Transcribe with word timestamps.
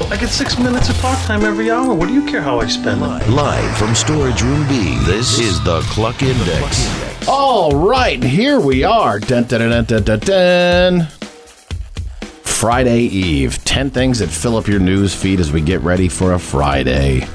I 0.00 0.16
get 0.16 0.30
six 0.30 0.58
minutes 0.58 0.88
of 0.88 0.96
talk 0.98 1.18
time 1.26 1.44
every 1.44 1.70
hour. 1.70 1.92
What 1.92 2.08
do 2.08 2.14
you 2.14 2.24
care 2.24 2.40
how 2.40 2.60
I 2.60 2.66
spend 2.66 3.02
it? 3.02 3.28
Live 3.28 3.76
from 3.76 3.94
Storage 3.94 4.40
Room 4.42 4.66
B, 4.66 4.96
this 5.04 5.38
is 5.38 5.62
the 5.64 5.80
Cluck 5.82 6.22
Index. 6.22 7.28
All 7.28 7.72
right, 7.72 8.22
here 8.22 8.58
we 8.58 8.84
are. 8.84 9.18
Dun, 9.18 9.44
dun, 9.44 9.68
dun, 9.68 9.84
dun, 9.84 10.04
dun, 10.04 10.18
dun. 10.20 11.08
Friday 12.42 13.00
Eve. 13.02 13.62
10 13.64 13.90
things 13.90 14.20
that 14.20 14.28
fill 14.28 14.56
up 14.56 14.66
your 14.66 14.80
news 14.80 15.14
feed 15.14 15.40
as 15.40 15.52
we 15.52 15.60
get 15.60 15.80
ready 15.82 16.08
for 16.08 16.32
a 16.32 16.38
Friday. 16.38 17.26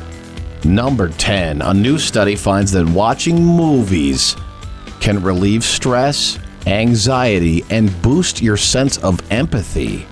Number 0.64 1.09
10. 1.09 1.61
A 1.61 1.73
new 1.73 2.00
study 2.00 2.36
finds 2.36 2.71
that 2.71 2.88
watching 2.88 3.43
movies 3.43 4.36
can 5.00 5.21
relieve 5.21 5.64
stress, 5.64 6.39
anxiety, 6.66 7.64
and 7.70 8.02
boost 8.02 8.41
your 8.41 8.57
sense 8.57 8.98
of 9.00 9.20
empathy. 9.32 10.07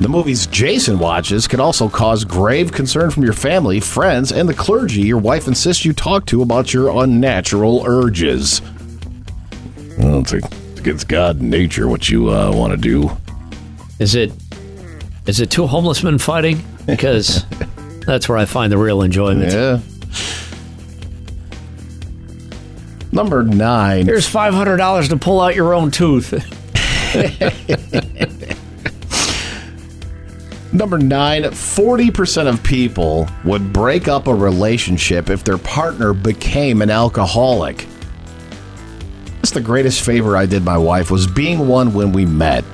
The 0.00 0.08
movies 0.08 0.46
Jason 0.46 1.00
watches 1.00 1.48
can 1.48 1.58
also 1.58 1.88
cause 1.88 2.24
grave 2.24 2.70
concern 2.70 3.10
from 3.10 3.24
your 3.24 3.32
family, 3.32 3.80
friends, 3.80 4.30
and 4.30 4.48
the 4.48 4.54
clergy 4.54 5.00
your 5.00 5.18
wife 5.18 5.48
insists 5.48 5.84
you 5.84 5.92
talk 5.92 6.24
to 6.26 6.40
about 6.40 6.72
your 6.72 7.02
unnatural 7.02 7.82
urges. 7.84 8.62
Well, 9.98 10.20
it's, 10.20 10.32
it's 10.32 10.78
against 10.78 11.08
God 11.08 11.40
and 11.40 11.50
nature 11.50 11.88
what 11.88 12.08
you 12.08 12.30
uh, 12.30 12.52
want 12.54 12.70
to 12.70 12.76
do. 12.76 13.10
Is 13.98 14.14
it 14.14 14.32
is 15.26 15.40
it 15.40 15.50
two 15.50 15.66
homeless 15.66 16.04
men 16.04 16.18
fighting? 16.18 16.62
Because 16.86 17.44
that's 18.06 18.28
where 18.28 18.38
I 18.38 18.44
find 18.44 18.70
the 18.70 18.78
real 18.78 19.02
enjoyment. 19.02 19.52
Yeah. 19.52 19.80
Number 23.10 23.42
nine. 23.42 24.06
Here's 24.06 24.28
five 24.28 24.54
hundred 24.54 24.76
dollars 24.76 25.08
to 25.08 25.16
pull 25.16 25.40
out 25.40 25.56
your 25.56 25.74
own 25.74 25.90
tooth. 25.90 26.34
Number 30.78 30.96
nine, 30.96 31.42
40% 31.42 32.46
of 32.46 32.62
people 32.62 33.28
would 33.42 33.72
break 33.72 34.06
up 34.06 34.28
a 34.28 34.34
relationship 34.34 35.28
if 35.28 35.42
their 35.42 35.58
partner 35.58 36.12
became 36.12 36.82
an 36.82 36.88
alcoholic. 36.88 37.84
That's 39.38 39.50
the 39.50 39.60
greatest 39.60 40.02
favor 40.02 40.36
I 40.36 40.46
did 40.46 40.64
my 40.64 40.78
wife 40.78 41.10
was 41.10 41.26
being 41.26 41.66
one 41.66 41.92
when 41.94 42.12
we 42.12 42.24
met. 42.24 42.64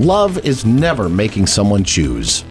Love 0.00 0.44
is 0.44 0.66
never 0.66 1.08
making 1.08 1.46
someone 1.46 1.84
choose. 1.84 2.42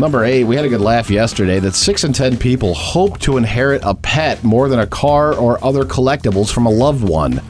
Number 0.00 0.24
eight, 0.24 0.42
we 0.42 0.56
had 0.56 0.64
a 0.64 0.68
good 0.68 0.80
laugh 0.80 1.10
yesterday 1.10 1.60
that 1.60 1.76
six 1.76 2.02
in 2.02 2.12
ten 2.12 2.36
people 2.36 2.74
hope 2.74 3.20
to 3.20 3.36
inherit 3.36 3.82
a 3.84 3.94
pet 3.94 4.42
more 4.42 4.68
than 4.68 4.80
a 4.80 4.86
car 4.88 5.32
or 5.32 5.64
other 5.64 5.84
collectibles 5.84 6.52
from 6.52 6.66
a 6.66 6.70
loved 6.70 7.08
one. 7.08 7.40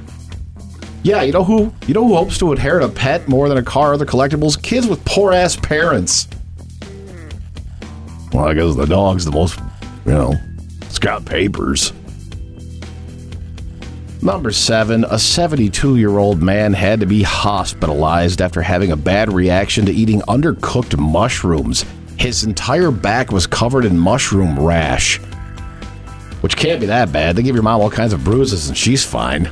Yeah, 1.02 1.22
you 1.22 1.32
know 1.32 1.44
who 1.44 1.72
you 1.86 1.94
know 1.94 2.06
who 2.06 2.16
hopes 2.16 2.38
to 2.38 2.50
inherit 2.52 2.82
a 2.82 2.88
pet 2.88 3.28
more 3.28 3.48
than 3.48 3.58
a 3.58 3.62
car 3.62 3.90
or 3.90 3.94
other 3.94 4.06
collectibles? 4.06 4.60
Kids 4.60 4.86
with 4.86 5.04
poor 5.04 5.32
ass 5.32 5.56
parents. 5.56 6.28
Well, 8.32 8.48
I 8.48 8.54
guess 8.54 8.76
the 8.76 8.86
dog's 8.86 9.24
the 9.24 9.30
most, 9.30 9.58
you 10.04 10.12
know, 10.12 10.34
it's 10.82 10.98
got 10.98 11.24
papers. 11.24 11.92
Number 14.20 14.50
seven, 14.50 15.04
a 15.04 15.18
72 15.18 15.96
year 15.96 16.18
old 16.18 16.42
man 16.42 16.72
had 16.72 17.00
to 17.00 17.06
be 17.06 17.22
hospitalized 17.22 18.42
after 18.42 18.60
having 18.60 18.90
a 18.90 18.96
bad 18.96 19.32
reaction 19.32 19.86
to 19.86 19.92
eating 19.92 20.20
undercooked 20.22 20.98
mushrooms. 20.98 21.84
His 22.18 22.42
entire 22.42 22.90
back 22.90 23.30
was 23.30 23.46
covered 23.46 23.84
in 23.84 23.96
mushroom 23.96 24.58
rash. 24.58 25.18
Which 26.40 26.56
can't 26.56 26.80
be 26.80 26.86
that 26.86 27.12
bad. 27.12 27.36
They 27.36 27.42
give 27.42 27.54
your 27.54 27.62
mom 27.62 27.80
all 27.80 27.90
kinds 27.90 28.12
of 28.12 28.24
bruises 28.24 28.68
and 28.68 28.76
she's 28.76 29.04
fine. 29.04 29.50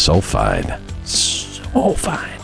So 0.00 0.18
fine. 0.22 0.80
So 1.04 1.92
fine. 1.92 2.40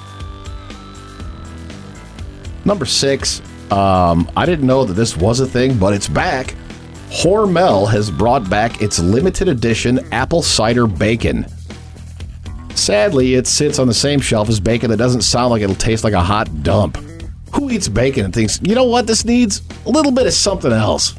Number 2.66 2.84
six, 2.84 3.40
um, 3.70 4.30
I 4.36 4.44
didn't 4.44 4.66
know 4.66 4.84
that 4.84 4.92
this 4.92 5.16
was 5.16 5.40
a 5.40 5.46
thing, 5.46 5.78
but 5.78 5.94
it's 5.94 6.06
back. 6.06 6.54
Hormel 7.08 7.90
has 7.90 8.10
brought 8.10 8.50
back 8.50 8.82
its 8.82 8.98
limited 8.98 9.48
edition 9.48 10.06
apple 10.12 10.42
cider 10.42 10.86
bacon. 10.86 11.46
Sadly, 12.74 13.36
it 13.36 13.46
sits 13.46 13.78
on 13.78 13.86
the 13.86 13.94
same 13.94 14.20
shelf 14.20 14.50
as 14.50 14.60
bacon 14.60 14.90
that 14.90 14.98
doesn't 14.98 15.22
sound 15.22 15.50
like 15.50 15.62
it'll 15.62 15.74
taste 15.76 16.04
like 16.04 16.12
a 16.12 16.22
hot 16.22 16.62
dump. 16.62 16.98
Who 17.54 17.70
eats 17.70 17.88
bacon 17.88 18.26
and 18.26 18.34
thinks, 18.34 18.60
you 18.62 18.74
know 18.74 18.84
what, 18.84 19.06
this 19.06 19.24
needs 19.24 19.62
a 19.86 19.88
little 19.88 20.12
bit 20.12 20.26
of 20.26 20.34
something 20.34 20.72
else? 20.72 21.14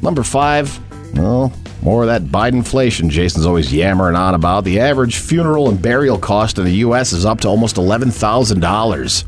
Number 0.00 0.22
five, 0.22 0.80
well, 1.14 1.52
more 1.82 2.02
of 2.02 2.08
that 2.08 2.22
Biden 2.22 2.54
inflation 2.54 3.10
Jason's 3.10 3.44
always 3.44 3.72
yammering 3.72 4.14
on 4.14 4.34
about. 4.34 4.62
The 4.64 4.78
average 4.78 5.16
funeral 5.16 5.68
and 5.68 5.82
burial 5.82 6.16
cost 6.16 6.58
in 6.58 6.64
the 6.64 6.76
U.S. 6.76 7.12
is 7.12 7.26
up 7.26 7.40
to 7.40 7.48
almost 7.48 7.74
$11,000. 7.76 9.24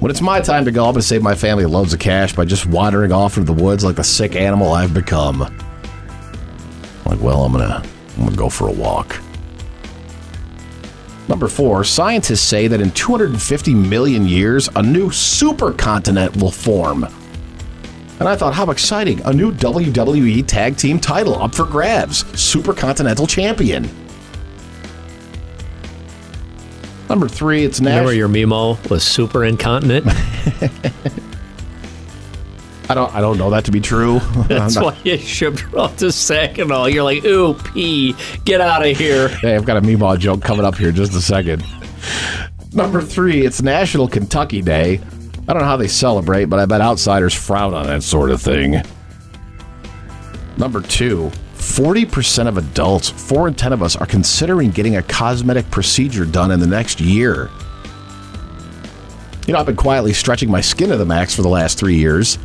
When 0.00 0.10
it's 0.10 0.20
my 0.20 0.40
time 0.40 0.66
to 0.66 0.70
go, 0.70 0.84
I'm 0.84 0.92
going 0.92 1.00
to 1.00 1.06
save 1.06 1.22
my 1.22 1.34
family 1.34 1.64
loads 1.64 1.94
of 1.94 2.00
cash 2.00 2.34
by 2.34 2.44
just 2.44 2.66
wandering 2.66 3.12
off 3.12 3.38
into 3.38 3.52
the 3.52 3.62
woods 3.62 3.82
like 3.82 3.96
the 3.96 4.04
sick 4.04 4.36
animal 4.36 4.72
I've 4.72 4.92
become. 4.94 5.40
Like, 7.06 7.20
well, 7.20 7.44
I'm 7.44 7.52
going 7.52 7.66
to 7.66 7.76
I'm 7.76 8.16
going 8.16 8.30
to 8.30 8.36
go 8.36 8.48
for 8.50 8.68
a 8.68 8.72
walk. 8.72 9.18
Number 11.28 11.48
four, 11.48 11.84
scientists 11.84 12.42
say 12.42 12.66
that 12.66 12.80
in 12.80 12.90
250 12.90 13.72
million 13.72 14.26
years, 14.26 14.68
a 14.74 14.82
new 14.82 15.08
supercontinent 15.08 16.40
will 16.40 16.50
form. 16.50 17.06
And 18.20 18.28
I 18.28 18.36
thought, 18.36 18.52
how 18.52 18.70
exciting! 18.70 19.20
A 19.24 19.32
new 19.32 19.50
WWE 19.50 20.46
Tag 20.46 20.76
Team 20.76 21.00
title 21.00 21.42
up 21.42 21.54
for 21.54 21.64
grabs 21.64 22.22
Supercontinental 22.24 23.26
Champion. 23.26 23.88
Number 27.08 27.28
three, 27.28 27.64
it's 27.64 27.80
Remember 27.80 28.12
your 28.12 28.28
Meemaw 28.28 28.88
was 28.90 29.02
super 29.02 29.44
incontinent? 29.44 30.06
I 32.90 32.94
don't, 32.94 33.14
I 33.14 33.20
don't 33.20 33.38
know 33.38 33.50
that 33.50 33.64
to 33.64 33.70
be 33.70 33.80
true. 33.80 34.18
That's 34.48 34.76
why 34.80 34.98
you 35.02 35.16
shipped 35.16 35.72
off 35.74 35.96
to 35.98 36.12
Saginaw. 36.12 36.86
You're 36.86 37.04
like, 37.04 37.24
ooh, 37.24 37.54
pee, 37.54 38.14
get 38.44 38.60
out 38.60 38.86
of 38.86 38.98
here. 38.98 39.28
Hey, 39.28 39.56
I've 39.56 39.64
got 39.64 39.78
a 39.78 39.80
Meemaw 39.80 40.18
joke 40.18 40.42
coming 40.42 40.66
up 40.66 40.76
here 40.76 40.90
in 40.90 40.94
just 40.94 41.14
a 41.14 41.22
second. 41.22 41.64
Number 42.74 43.00
three, 43.00 43.46
it's 43.46 43.62
National 43.62 44.08
Kentucky 44.08 44.60
Day. 44.60 45.00
I 45.50 45.52
don't 45.52 45.62
know 45.62 45.68
how 45.68 45.78
they 45.78 45.88
celebrate, 45.88 46.44
but 46.44 46.60
I 46.60 46.66
bet 46.66 46.80
outsiders 46.80 47.34
frown 47.34 47.74
on 47.74 47.84
that 47.86 48.04
sort 48.04 48.30
of 48.30 48.40
thing. 48.40 48.80
Number 50.56 50.80
two, 50.80 51.32
40% 51.56 52.46
of 52.46 52.56
adults, 52.56 53.08
4 53.10 53.48
in 53.48 53.54
10 53.54 53.72
of 53.72 53.82
us, 53.82 53.96
are 53.96 54.06
considering 54.06 54.70
getting 54.70 54.94
a 54.94 55.02
cosmetic 55.02 55.68
procedure 55.72 56.24
done 56.24 56.52
in 56.52 56.60
the 56.60 56.68
next 56.68 57.00
year. 57.00 57.50
You 59.48 59.54
know, 59.54 59.58
I've 59.58 59.66
been 59.66 59.74
quietly 59.74 60.12
stretching 60.12 60.52
my 60.52 60.60
skin 60.60 60.90
to 60.90 60.96
the 60.96 61.04
max 61.04 61.34
for 61.34 61.42
the 61.42 61.48
last 61.48 61.76
three 61.80 61.96
years. 61.96 62.38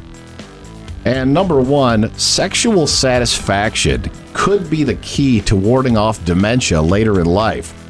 And 1.05 1.31
number 1.31 1.61
one, 1.61 2.11
sexual 2.17 2.88
satisfaction 2.88 4.09
could 4.33 4.67
be 4.67 4.83
the 4.83 4.95
key 4.95 5.41
to 5.41 5.55
warding 5.55 5.95
off 5.95 6.25
dementia 6.25 6.81
later 6.81 7.21
in 7.21 7.27
life, 7.27 7.84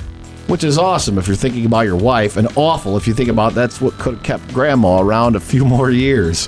which 0.48 0.64
is 0.64 0.78
awesome 0.78 1.18
if 1.18 1.28
you're 1.28 1.36
thinking 1.36 1.66
about 1.66 1.82
your 1.82 1.96
wife, 1.96 2.38
and 2.38 2.48
awful 2.56 2.98
if 2.98 3.08
you 3.08 3.14
think 3.14 3.30
about 3.30 3.54
that's 3.54 3.82
what 3.82 3.94
could 4.00 4.16
have 4.16 4.24
kept 4.24 4.54
grandma 4.54 5.00
around 5.02 5.36
a 5.36 5.40
few 5.40 5.66
more 5.66 5.90
years. 5.92 6.48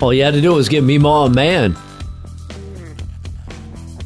All 0.00 0.12
you 0.12 0.22
had 0.24 0.34
to 0.34 0.40
do 0.40 0.52
was 0.54 0.68
give 0.68 0.84
Meemaw 0.84 1.26
a 1.26 1.30
man. 1.30 1.76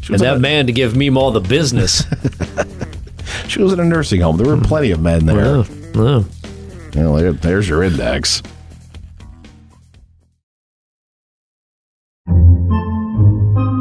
And 0.08 0.18
that 0.20 0.36
a, 0.36 0.38
man 0.40 0.66
to 0.66 0.72
give 0.72 0.94
Meemaw 0.94 1.32
the 1.32 1.40
business. 1.40 2.04
she 3.48 3.62
was 3.62 3.72
in 3.72 3.80
a 3.80 3.84
nursing 3.84 4.20
home. 4.20 4.36
There 4.36 4.46
were 4.46 4.60
plenty 4.60 4.90
of 4.90 5.00
men 5.00 5.26
there. 5.26 5.44
Oh, 5.44 5.64
oh. 5.96 6.26
Well, 6.94 7.12
there- 7.14 7.32
there's 7.32 7.68
your 7.68 7.82
index. 7.84 8.42